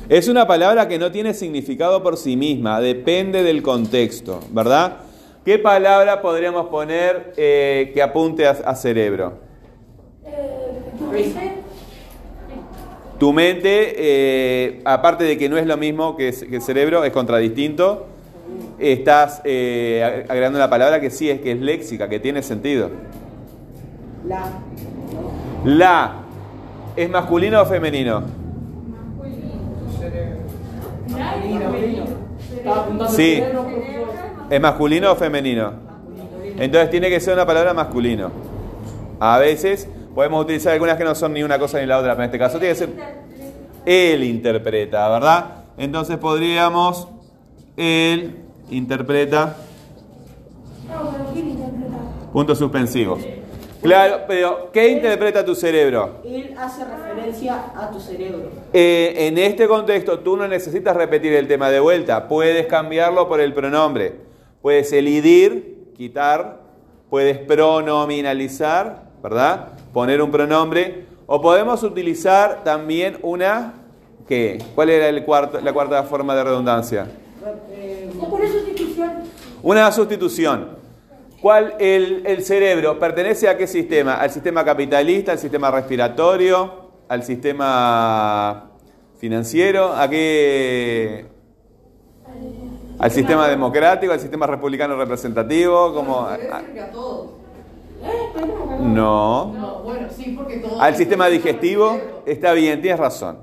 Es 0.08 0.28
una 0.28 0.46
palabra 0.46 0.86
que 0.88 0.98
no 0.98 1.10
tiene 1.10 1.32
significado 1.34 2.02
por 2.02 2.16
sí 2.16 2.36
misma, 2.36 2.80
depende 2.80 3.42
del 3.42 3.62
contexto, 3.62 4.40
¿verdad? 4.50 4.98
¿Qué 5.46 5.60
palabra 5.60 6.20
podríamos 6.20 6.66
poner 6.66 7.32
eh, 7.36 7.92
que 7.94 8.02
apunte 8.02 8.48
a, 8.48 8.50
a 8.50 8.74
cerebro? 8.74 9.34
Eh. 10.24 11.52
Tu 13.16 13.32
mente, 13.32 13.94
eh, 13.96 14.80
aparte 14.84 15.22
de 15.22 15.38
que 15.38 15.48
no 15.48 15.56
es 15.56 15.64
lo 15.64 15.76
mismo 15.76 16.16
que, 16.16 16.32
que 16.32 16.56
el 16.56 16.62
cerebro, 16.62 17.04
es 17.04 17.12
contradistinto, 17.12 18.06
estás 18.80 19.40
eh, 19.44 20.26
agregando 20.28 20.58
una 20.58 20.68
palabra 20.68 21.00
que 21.00 21.10
sí 21.10 21.30
es 21.30 21.40
que 21.40 21.52
es 21.52 21.60
léxica, 21.60 22.08
que 22.08 22.18
tiene 22.18 22.42
sentido. 22.42 22.90
La. 24.26 24.50
La, 25.64 26.14
¿es 26.96 27.08
masculino 27.08 27.62
o 27.62 27.66
femenino? 27.66 28.24
Estaba 32.52 32.80
apuntando 32.80 33.12
Sí. 33.14 33.36
cerebro. 33.36 33.64
¿Es 34.50 34.60
masculino 34.60 35.12
o 35.12 35.16
femenino? 35.16 35.72
Entonces 36.58 36.90
tiene 36.90 37.08
que 37.10 37.20
ser 37.20 37.34
una 37.34 37.46
palabra 37.46 37.74
masculino. 37.74 38.30
A 39.18 39.38
veces 39.38 39.88
podemos 40.14 40.44
utilizar 40.44 40.72
algunas 40.72 40.96
que 40.96 41.04
no 41.04 41.14
son 41.14 41.32
ni 41.32 41.42
una 41.42 41.58
cosa 41.58 41.80
ni 41.80 41.86
la 41.86 41.98
otra, 41.98 42.12
pero 42.12 42.22
en 42.22 42.26
este 42.26 42.38
caso 42.38 42.58
tiene 42.58 42.74
que 42.74 42.78
ser 42.78 42.90
él 43.84 44.24
interpreta, 44.24 45.08
¿verdad? 45.08 45.46
Entonces 45.78 46.16
podríamos 46.16 47.08
él 47.76 48.36
interpreta 48.70 49.56
No, 50.88 51.10
pero 51.12 51.24
¿quién 51.32 51.48
interpreta? 51.50 51.96
puntos 52.32 52.58
suspensivos. 52.58 53.20
Claro, 53.82 54.22
pero 54.26 54.70
¿qué 54.72 54.88
interpreta 54.88 55.44
tu 55.44 55.54
cerebro? 55.54 56.20
Él 56.24 56.54
hace 56.58 56.84
referencia 56.84 57.72
a 57.76 57.90
tu 57.90 58.00
cerebro. 58.00 58.50
Eh, 58.72 59.14
en 59.28 59.38
este 59.38 59.68
contexto 59.68 60.20
tú 60.20 60.36
no 60.36 60.48
necesitas 60.48 60.96
repetir 60.96 61.34
el 61.34 61.46
tema 61.46 61.70
de 61.70 61.78
vuelta, 61.78 62.26
puedes 62.26 62.66
cambiarlo 62.66 63.28
por 63.28 63.40
el 63.40 63.52
pronombre. 63.52 64.25
Puedes 64.66 64.92
elidir, 64.92 65.92
quitar, 65.96 66.58
puedes 67.08 67.38
pronominalizar, 67.38 69.04
¿verdad? 69.22 69.68
Poner 69.92 70.20
un 70.20 70.32
pronombre. 70.32 71.04
O 71.28 71.40
podemos 71.40 71.84
utilizar 71.84 72.64
también 72.64 73.16
una... 73.22 73.74
¿Qué? 74.26 74.58
¿Cuál 74.74 74.90
era 74.90 75.08
el 75.08 75.24
cuarto, 75.24 75.60
la 75.60 75.72
cuarta 75.72 76.02
forma 76.02 76.34
de 76.34 76.42
redundancia? 76.42 77.06
Eh, 77.70 78.10
O 78.20 78.28
por 78.28 78.44
sustitución. 78.44 79.12
Una 79.62 79.92
sustitución. 79.92 80.70
¿Cuál 81.40 81.74
el, 81.78 82.26
el 82.26 82.42
cerebro 82.42 82.98
pertenece 82.98 83.48
a 83.48 83.56
qué 83.56 83.68
sistema? 83.68 84.14
¿Al 84.16 84.32
sistema 84.32 84.64
capitalista, 84.64 85.30
al 85.30 85.38
sistema 85.38 85.70
respiratorio, 85.70 86.90
al 87.06 87.22
sistema 87.22 88.72
financiero? 89.20 89.92
¿A 89.92 90.10
qué? 90.10 91.35
¿Al 92.98 93.10
sistema 93.10 93.48
democrático, 93.48 94.12
al 94.12 94.20
sistema 94.20 94.46
republicano 94.46 94.96
representativo? 94.96 95.92
Como, 95.92 96.26
todos. 96.92 97.30
no. 98.80 99.52
No, 99.52 99.82
bueno, 99.82 100.08
sí, 100.10 100.34
porque 100.36 100.58
todos. 100.58 100.80
¿Al 100.80 100.96
sistema 100.96 101.28
digestivo? 101.28 102.00
Está 102.24 102.52
bien, 102.52 102.80
tienes 102.80 102.98
razón. 102.98 103.38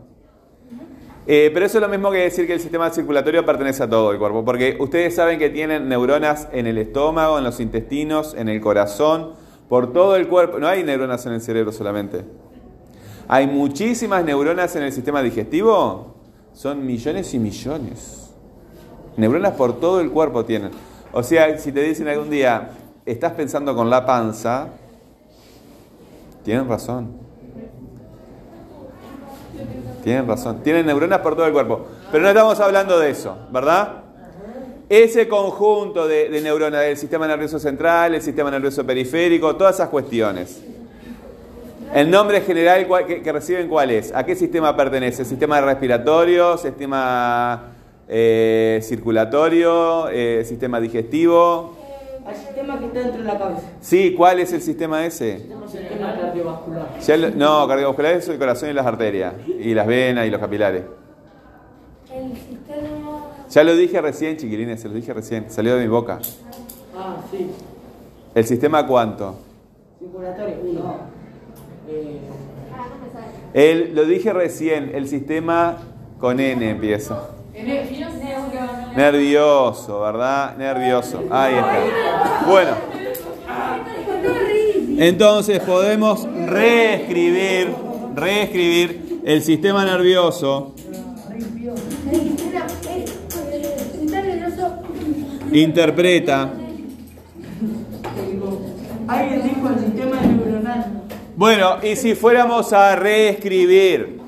Eh, 1.26 1.52
pero 1.54 1.66
eso 1.66 1.78
es 1.78 1.82
lo 1.82 1.88
mismo 1.88 2.12
que 2.12 2.18
decir 2.18 2.46
que 2.46 2.54
el 2.54 2.60
sistema 2.60 2.90
circulatorio 2.90 3.46
pertenece 3.46 3.84
a 3.84 3.90
todo 3.90 4.12
el 4.12 4.20
cuerpo, 4.20 4.44
porque 4.44 4.76
ustedes 4.80 5.16
saben 5.16 5.40
que 5.40 5.50
tienen 5.50 5.88
neuronas 5.88 6.50
en 6.52 6.68
el 6.68 6.78
estómago, 6.78 7.38
en 7.38 7.46
los 7.46 7.62
intestinos, 7.62 8.34
en 8.34 8.50
el 8.50 8.60
corazón, 8.60 9.34
por 9.70 9.94
todo 9.94 10.18
el 10.18 10.28
cuerpo. 10.28 10.60
No 10.60 10.68
hay 10.68 10.84
neuronas 10.84 11.26
en 11.26 11.34
el 11.34 11.42
cerebro 11.42 11.72
solamente. 11.72 12.26
Hay 13.28 13.48
muchísimas 13.48 14.26
neuronas 14.26 14.76
en 14.76 14.84
el 14.84 14.92
sistema 14.92 15.22
digestivo. 15.22 16.16
Son 16.54 16.86
millones 16.86 17.34
y 17.34 17.40
millones. 17.40 18.33
Neuronas 19.18 19.54
por 19.54 19.80
todo 19.80 20.00
el 20.02 20.12
cuerpo 20.12 20.46
tienen. 20.46 20.72
O 21.12 21.22
sea, 21.22 21.58
si 21.58 21.72
te 21.72 21.82
dicen 21.82 22.08
algún 22.08 22.30
día, 22.30 22.72
estás 23.06 23.34
pensando 23.34 23.76
con 23.76 23.90
la 23.90 24.06
panza, 24.06 24.70
tienen 26.44 26.68
razón. 26.68 27.24
Tienen 30.04 30.28
razón. 30.28 30.62
Tienen 30.64 30.86
neuronas 30.86 31.20
por 31.20 31.36
todo 31.36 31.46
el 31.46 31.54
cuerpo. 31.54 31.86
Pero 32.12 32.24
no 32.24 32.30
estamos 32.30 32.60
hablando 32.60 33.00
de 33.00 33.12
eso, 33.12 33.38
¿verdad? 33.52 34.04
Ese 34.90 35.28
conjunto 35.28 36.08
de, 36.08 36.30
neuronas 36.42 36.82
del 36.82 36.98
sistema 36.98 37.28
nervioso 37.28 37.58
central, 37.58 38.16
el 38.16 38.22
sistema 38.22 38.52
nervioso 38.52 38.86
periférico, 38.86 39.56
todas 39.56 39.76
esas 39.76 39.90
cuestiones. 39.90 40.62
El 41.94 42.10
nombre 42.10 42.42
general 42.42 42.88
que, 43.08 43.22
que 43.22 43.32
reciben, 43.32 43.70
¿cuál 43.70 43.92
es? 43.92 44.14
¿A 44.14 44.26
qué 44.26 44.36
sistema 44.36 44.76
pertenece? 44.76 45.24
¿Sistema 45.24 45.62
respiratorio? 45.62 46.58
¿Sistema 46.58 47.73
eh, 48.08 48.80
circulatorio? 48.84 50.10
eh, 50.10 50.44
¿Sistema 50.46 50.80
digestivo? 50.80 51.76
al 52.26 52.36
sistema 52.38 52.80
que 52.80 52.86
está 52.86 53.00
dentro 53.00 53.22
de 53.22 53.28
la 53.28 53.38
cabeza. 53.38 53.62
Sí, 53.82 54.14
¿cuál 54.16 54.40
es 54.40 54.54
el 54.54 54.62
sistema 54.62 55.06
ese? 55.06 55.40
Sistema 55.70 56.16
cardiovascular. 56.16 56.88
Ya 57.06 57.18
lo- 57.18 57.30
no, 57.32 57.68
cardiovascular 57.68 58.14
es 58.14 58.28
el 58.30 58.38
corazón 58.38 58.70
y 58.70 58.74
las 58.74 58.86
arterias, 58.86 59.34
y 59.46 59.74
las 59.74 59.86
venas 59.86 60.26
y 60.26 60.30
los 60.30 60.40
capilares. 60.40 60.84
El 62.14 62.32
sistema. 62.38 63.26
Ya 63.50 63.64
lo 63.66 63.76
dije 63.76 64.00
recién, 64.02 64.38
chiquilines, 64.38 64.80
se 64.82 64.88
lo 64.88 64.94
dije 64.94 65.14
recién, 65.14 65.50
salió 65.52 65.76
de 65.76 65.82
mi 65.82 65.88
boca. 65.90 66.20
Ah, 66.98 67.18
sí. 67.30 67.50
¿El 68.34 68.46
sistema 68.46 68.88
cuánto? 68.88 69.36
Circulatorio. 70.00 70.56
No. 70.74 70.96
Eh, 71.90 72.20
El, 73.54 73.96
lo 73.96 74.06
dije 74.06 74.32
recién, 74.32 74.92
el 74.96 75.08
sistema 75.10 75.78
con 76.20 76.40
N 76.40 76.70
empieza. 76.70 77.20
Nervioso, 78.96 80.02
¿verdad? 80.02 80.58
Nervioso. 80.58 81.24
Ahí 81.30 81.54
está. 81.54 82.46
Bueno, 82.48 82.72
entonces 84.98 85.60
podemos 85.60 86.28
reescribir, 86.48 87.76
reescribir 88.16 89.22
el 89.24 89.42
sistema 89.44 89.86
nervioso. 89.86 90.74
Interpreta. 95.52 96.52
Alguien 99.08 99.44
dijo 99.44 99.70
el 99.70 99.80
sistema 99.80 100.22
neuronal. 100.22 101.04
Bueno, 101.36 101.78
y 101.84 101.96
si 101.96 102.16
fuéramos 102.16 102.74
a 102.74 102.96
reescribir 102.96 104.23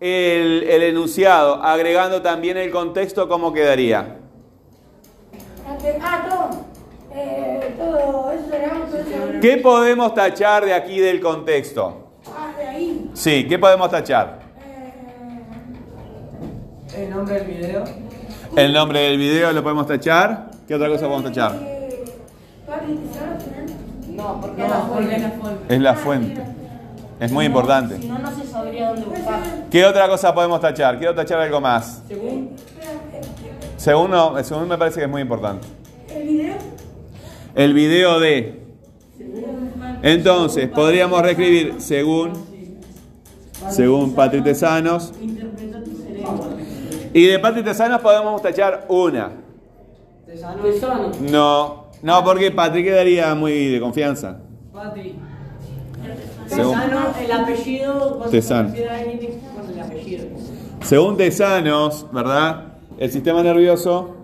el, 0.00 0.64
el 0.64 0.82
enunciado, 0.82 1.62
agregando 1.62 2.22
también 2.22 2.56
el 2.56 2.70
contexto, 2.70 3.28
¿cómo 3.28 3.52
quedaría? 3.52 4.16
Ah. 6.00 6.50
¿Qué 9.40 9.56
podemos 9.58 10.14
tachar 10.14 10.64
de 10.64 10.74
aquí 10.74 10.98
del 10.98 11.20
contexto? 11.20 12.08
Ah, 12.26 12.52
de 12.58 12.66
ahí. 12.66 13.10
Sí, 13.14 13.46
¿qué 13.48 13.58
podemos 13.58 13.90
tachar? 13.90 14.40
Eh, 14.64 14.92
El 17.04 17.10
nombre 17.10 17.34
del 17.36 17.46
video. 17.46 17.84
El 18.56 18.72
nombre 18.72 19.00
del 19.00 19.18
video 19.18 19.52
lo 19.52 19.62
podemos 19.62 19.86
tachar. 19.86 20.50
¿Qué 20.66 20.74
otra 20.74 20.88
cosa 20.88 21.06
podemos 21.06 21.24
tachar? 21.24 21.56
eh, 21.62 22.04
No, 24.10 24.40
porque 24.40 24.62
es 24.64 24.68
la 24.70 24.80
fuente. 24.80 25.30
fuente. 25.40 25.74
Es 25.74 25.80
la 25.80 25.94
fuente. 25.94 26.42
Es 27.20 27.32
muy 27.32 27.46
importante. 27.46 27.98
Si 27.98 28.06
no, 28.06 28.18
no 28.18 28.30
se 28.30 28.46
sabría 28.46 28.88
dónde 28.90 29.06
buscar. 29.06 29.40
¿Qué 29.70 29.84
otra 29.84 30.08
cosa 30.08 30.34
podemos 30.34 30.60
tachar? 30.60 30.98
Quiero 30.98 31.14
tachar 31.14 31.40
algo 31.40 31.60
más. 31.60 32.02
Según 32.06 32.50
Según, 33.76 34.10
no, 34.10 34.44
según 34.44 34.68
me 34.68 34.78
parece 34.78 35.00
que 35.00 35.06
es 35.06 35.10
muy 35.10 35.22
importante. 35.22 35.66
El 36.08 36.28
video. 36.28 36.54
El 37.54 37.74
video 37.74 38.20
de. 38.20 38.62
Entonces, 40.02 40.68
podríamos 40.68 41.20
reescribir 41.22 41.74
según, 41.78 42.32
según 43.68 44.14
Patri 44.14 44.40
Tesanos. 44.42 45.12
Interpreta 45.20 45.82
tu 45.82 45.90
cerebro. 45.96 46.56
Y 47.12 47.26
de 47.26 47.38
Patri 47.40 47.64
Tesanos 47.64 48.00
podemos 48.00 48.40
tachar 48.42 48.86
una. 48.88 49.32
No, 51.20 51.86
no, 52.02 52.24
porque 52.24 52.52
Patri 52.52 52.84
quedaría 52.84 53.34
muy 53.34 53.66
de 53.72 53.80
confianza. 53.80 54.38
Patri. 54.72 55.16
Tesano, 56.48 57.14
el 57.20 57.32
apellido. 57.32 58.24
Tesano. 58.30 58.72
Según 60.82 61.16
Tesanos, 61.16 62.06
¿verdad? 62.12 62.74
El 62.98 63.10
sistema 63.10 63.42
nervioso. 63.42 64.14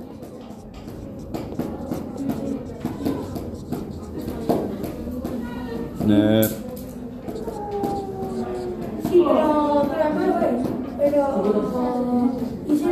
Ner. 6.06 6.44
Sí, 6.44 6.54
pero, 9.12 9.88
pero, 10.98 12.32
y 12.68 12.76
si 12.76 12.84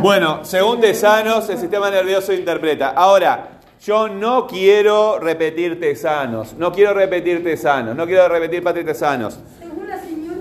Bueno, 0.00 0.44
según 0.44 0.80
Tesanos, 0.80 1.48
el 1.50 1.58
sistema 1.58 1.90
nervioso 1.90 2.32
interpreta. 2.32 2.90
Ahora, 2.90 3.51
yo 3.84 4.08
no 4.08 4.46
quiero 4.46 5.18
repetir 5.18 5.80
Tesanos, 5.80 6.54
no 6.56 6.70
quiero 6.72 6.94
repetir 6.94 7.42
Tesanos, 7.42 7.96
no 7.96 8.06
quiero 8.06 8.28
repetir 8.28 8.62
Patri 8.62 8.84
Tesanos. 8.84 9.38
según 9.58 9.88
la 9.88 9.98
señora, 10.00 10.38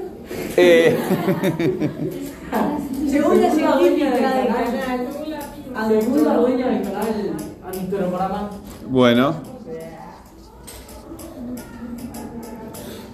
Eh, 0.58 0.98
Según 3.10 3.42
la 3.42 3.50
dueña 3.76 4.12
del 4.12 4.22
científica 4.22 4.36
del 4.36 4.48
canal, 4.48 5.08
dueña 6.38 6.68
del 6.68 6.82
canal, 6.84 8.50
bueno. 8.88 9.36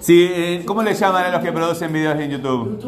Sí, 0.00 0.26
eh, 0.30 0.62
¿cómo 0.66 0.82
le 0.82 0.94
llaman 0.94 1.24
a 1.26 1.30
los 1.30 1.42
que 1.42 1.52
producen 1.52 1.92
videos 1.92 2.18
en 2.18 2.30
YouTube? 2.30 2.78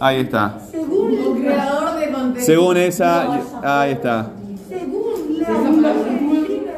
Ahí 0.00 0.20
está. 0.20 0.58
según, 0.70 1.12
Un 1.18 1.40
creador 1.42 1.98
de 1.98 2.10
contenido. 2.12 2.44
Según 2.44 2.76
esa, 2.76 3.32
ahí 3.62 3.92
está. 3.92 4.30
según 4.68 5.82
la 5.82 5.92
científica, 5.94 6.72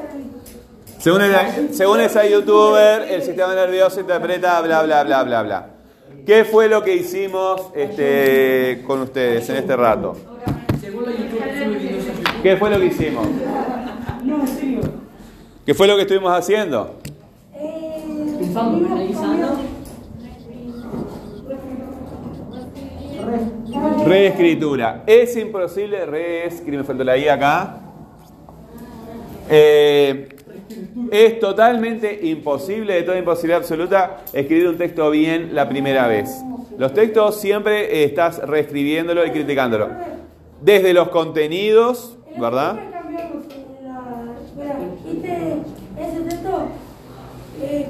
Según, 1.00 1.22
el- 1.22 1.74
según 1.74 2.00
esa 2.00 2.26
youtuber, 2.26 3.02
el 3.10 3.22
sistema 3.22 3.54
nervioso 3.54 4.00
interpreta 4.00 4.60
bla 4.60 4.82
bla 4.82 5.02
bla 5.04 5.22
bla 5.24 5.42
bla. 5.42 5.66
¿Qué 6.26 6.44
fue 6.44 6.68
lo 6.68 6.82
que 6.84 6.94
hicimos 6.94 7.62
este, 7.74 8.82
con 8.86 9.00
ustedes 9.00 9.48
en 9.48 9.56
este 9.56 9.74
rato? 9.76 10.14
¿Qué 12.42 12.56
fue 12.56 12.70
lo 12.70 12.78
que 12.78 12.86
hicimos? 12.86 13.26
No, 14.24 14.40
en 14.42 14.48
serio. 14.48 14.80
¿Qué 15.64 15.72
fue 15.74 15.86
lo 15.86 15.96
que 15.96 16.02
estuvimos 16.02 16.32
haciendo? 16.32 16.96
Reescritura. 24.04 25.02
Es 25.06 25.36
imposible 25.36 26.04
reescribir. 26.06 26.80
Me 26.80 26.84
faltó 26.84 27.04
la 27.04 27.16
I 27.16 27.28
acá. 27.28 27.76
Eh, 29.48 30.28
es 31.10 31.40
totalmente 31.40 32.20
imposible, 32.22 32.94
de 32.94 33.02
toda 33.02 33.18
imposibilidad 33.18 33.58
absoluta, 33.58 34.18
escribir 34.32 34.68
un 34.68 34.76
texto 34.78 35.10
bien 35.10 35.54
la 35.54 35.68
primera 35.68 36.06
vez. 36.06 36.30
Los 36.78 36.94
textos 36.94 37.40
siempre 37.40 38.04
estás 38.04 38.38
reescribiéndolo 38.38 39.26
y 39.26 39.30
criticándolo. 39.30 39.88
Desde 40.60 40.92
los 40.92 41.08
contenidos, 41.08 42.16
¿verdad? 42.38 42.78
eh, 47.62 47.86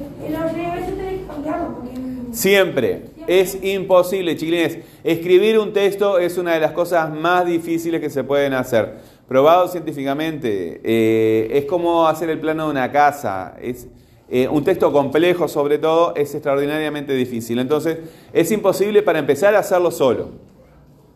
Siempre. 2.32 3.02
Es 3.26 3.62
imposible, 3.62 4.36
chiquilines. 4.36 4.78
Escribir 5.04 5.58
un 5.58 5.72
texto 5.72 6.18
es 6.18 6.38
una 6.38 6.54
de 6.54 6.60
las 6.60 6.72
cosas 6.72 7.12
más 7.12 7.46
difíciles 7.46 8.00
que 8.00 8.10
se 8.10 8.24
pueden 8.24 8.54
hacer. 8.54 8.96
Probado 9.30 9.68
científicamente. 9.68 10.80
eh, 10.82 11.50
es 11.52 11.64
como 11.66 12.08
hacer 12.08 12.30
el 12.30 12.40
plano 12.40 12.64
de 12.64 12.70
una 12.72 12.90
casa. 12.90 13.54
Es, 13.62 13.86
eh, 14.28 14.48
un 14.48 14.64
texto 14.64 14.90
complejo, 14.90 15.46
sobre 15.46 15.78
todo, 15.78 16.16
es 16.16 16.34
extraordinariamente 16.34 17.12
difícil. 17.12 17.60
Entonces, 17.60 17.98
es 18.32 18.50
imposible 18.50 19.02
para 19.02 19.20
empezar 19.20 19.54
a 19.54 19.60
hacerlo 19.60 19.92
solo. 19.92 20.30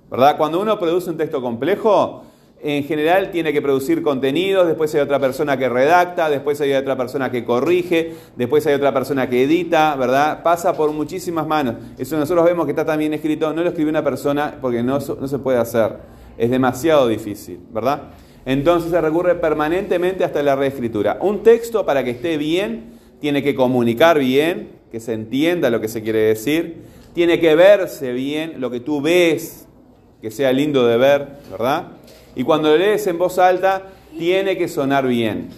¿Verdad? 0.09 0.37
Cuando 0.37 0.61
uno 0.61 0.79
produce 0.79 1.11
un 1.11 1.17
texto 1.17 1.43
complejo, 1.43 2.23
en 2.63 2.85
general 2.85 3.33
tiene 3.33 3.53
que 3.53 3.61
producir 3.61 4.01
contenidos, 4.01 4.69
después 4.69 4.95
hay 4.95 5.01
otra 5.01 5.19
persona 5.19 5.57
que 5.57 5.69
redacta, 5.69 6.31
después 6.31 6.61
hay 6.61 6.73
otra 6.73 6.97
persona 6.97 7.33
que 7.33 7.45
corrige, 7.45 8.13
después 8.37 8.65
hay 8.69 8.75
otra 8.75 8.95
persona 8.95 9.29
que 9.29 9.43
edita, 9.43 9.97
¿verdad? 9.97 10.41
Pasa 10.45 10.73
por 10.75 10.93
muchísimas 10.93 11.49
manos. 11.49 11.75
Eso 11.99 12.17
nosotros 12.17 12.45
vemos 12.45 12.65
que 12.67 12.71
está 12.71 12.85
también 12.85 13.13
escrito, 13.13 13.53
no 13.53 13.63
lo 13.63 13.71
escribió 13.71 13.91
una 13.91 14.05
persona 14.05 14.57
porque 14.61 14.85
no, 14.85 15.01
no 15.01 15.27
se 15.27 15.39
puede 15.41 15.59
hacer. 15.59 16.14
Es 16.37 16.51
demasiado 16.51 17.09
difícil, 17.09 17.61
¿verdad? 17.73 18.11
Entonces 18.47 18.91
se 18.91 19.01
recurre 19.01 19.37
permanentemente 19.37 20.25
hasta 20.25 20.43
la 20.43 20.57
reescritura. 20.57 21.19
Un 21.21 21.43
texto 21.43 21.87
para 21.87 22.05
que 22.05 22.11
esté 22.11 22.37
bien 22.37 22.95
tiene 23.21 23.43
que 23.43 23.55
comunicar 23.55 24.19
bien, 24.19 24.71
que 24.91 25.01
se 25.01 25.15
entienda 25.15 25.71
lo 25.71 25.81
que 25.81 25.89
se 25.89 26.03
quiere 26.03 26.21
decir, 26.21 26.83
tiene 27.15 27.41
que 27.41 27.55
verse 27.55 28.13
bien, 28.13 28.61
lo 28.61 28.71
que 28.71 28.81
tú 28.81 29.01
ves, 29.01 29.67
que 30.21 30.31
sea 30.31 30.53
lindo 30.53 30.87
de 30.87 30.97
ver, 30.97 31.29
¿verdad? 31.51 31.89
Y 32.35 32.45
cuando 32.45 32.71
lo 32.71 32.77
lees 32.77 33.07
en 33.07 33.19
voz 33.19 33.39
alta, 33.39 33.83
tiene 34.19 34.59
que 34.59 34.69
sonar 34.69 35.07
bien. 35.07 35.49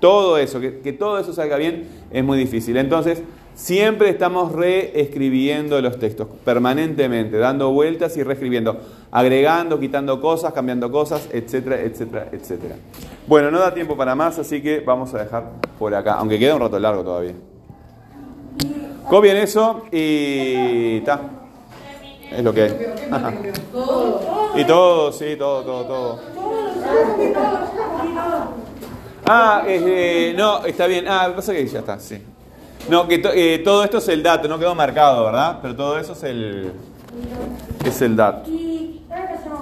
Todo 0.00 0.38
eso, 0.38 0.60
que, 0.60 0.80
que 0.80 0.92
todo 0.92 1.18
eso 1.18 1.32
salga 1.32 1.56
bien, 1.56 1.86
es 2.10 2.24
muy 2.24 2.38
difícil. 2.38 2.76
Entonces, 2.76 3.22
siempre 3.56 4.10
estamos 4.10 4.52
reescribiendo 4.52 5.80
los 5.80 5.98
textos, 5.98 6.28
permanentemente, 6.44 7.38
dando 7.38 7.72
vueltas 7.72 8.16
y 8.16 8.22
reescribiendo, 8.22 8.78
agregando, 9.10 9.80
quitando 9.80 10.20
cosas, 10.20 10.52
cambiando 10.52 10.92
cosas, 10.92 11.28
etcétera, 11.32 11.80
etcétera, 11.80 12.28
etcétera. 12.30 12.76
Bueno, 13.26 13.50
no 13.50 13.58
da 13.58 13.74
tiempo 13.74 13.96
para 13.96 14.14
más, 14.14 14.38
así 14.38 14.62
que 14.62 14.80
vamos 14.80 15.12
a 15.14 15.24
dejar 15.24 15.44
por 15.78 15.92
acá, 15.94 16.14
aunque 16.14 16.38
queda 16.38 16.54
un 16.54 16.60
rato 16.60 16.78
largo 16.78 17.02
todavía. 17.02 17.34
Copien 19.08 19.36
eso 19.38 19.84
y 19.90 20.98
está. 20.98 21.20
Es 22.30 22.44
lo 22.44 22.52
que. 22.52 22.94
Ajá. 23.10 23.32
Y 24.56 24.64
todo, 24.64 25.12
sí, 25.12 25.36
todo, 25.38 25.62
todo, 25.62 25.84
todo. 25.84 26.20
Ah, 29.24 29.62
eh, 29.66 30.34
no, 30.36 30.64
está 30.64 30.86
bien. 30.86 31.06
Ah, 31.08 31.32
pasa 31.34 31.52
que 31.52 31.66
ya 31.66 31.78
está, 31.78 31.98
sí. 31.98 32.20
No, 32.88 33.08
que 33.08 33.18
to- 33.18 33.32
eh, 33.34 33.58
todo 33.64 33.82
esto 33.84 33.98
es 33.98 34.08
el 34.08 34.22
dato, 34.22 34.46
no 34.48 34.58
quedó 34.58 34.74
marcado, 34.74 35.24
¿verdad? 35.24 35.58
Pero 35.60 35.74
todo 35.74 35.98
eso 35.98 36.12
es 36.12 36.22
el, 36.22 36.72
es 37.84 38.00
el 38.02 38.14
dato. 38.16 38.48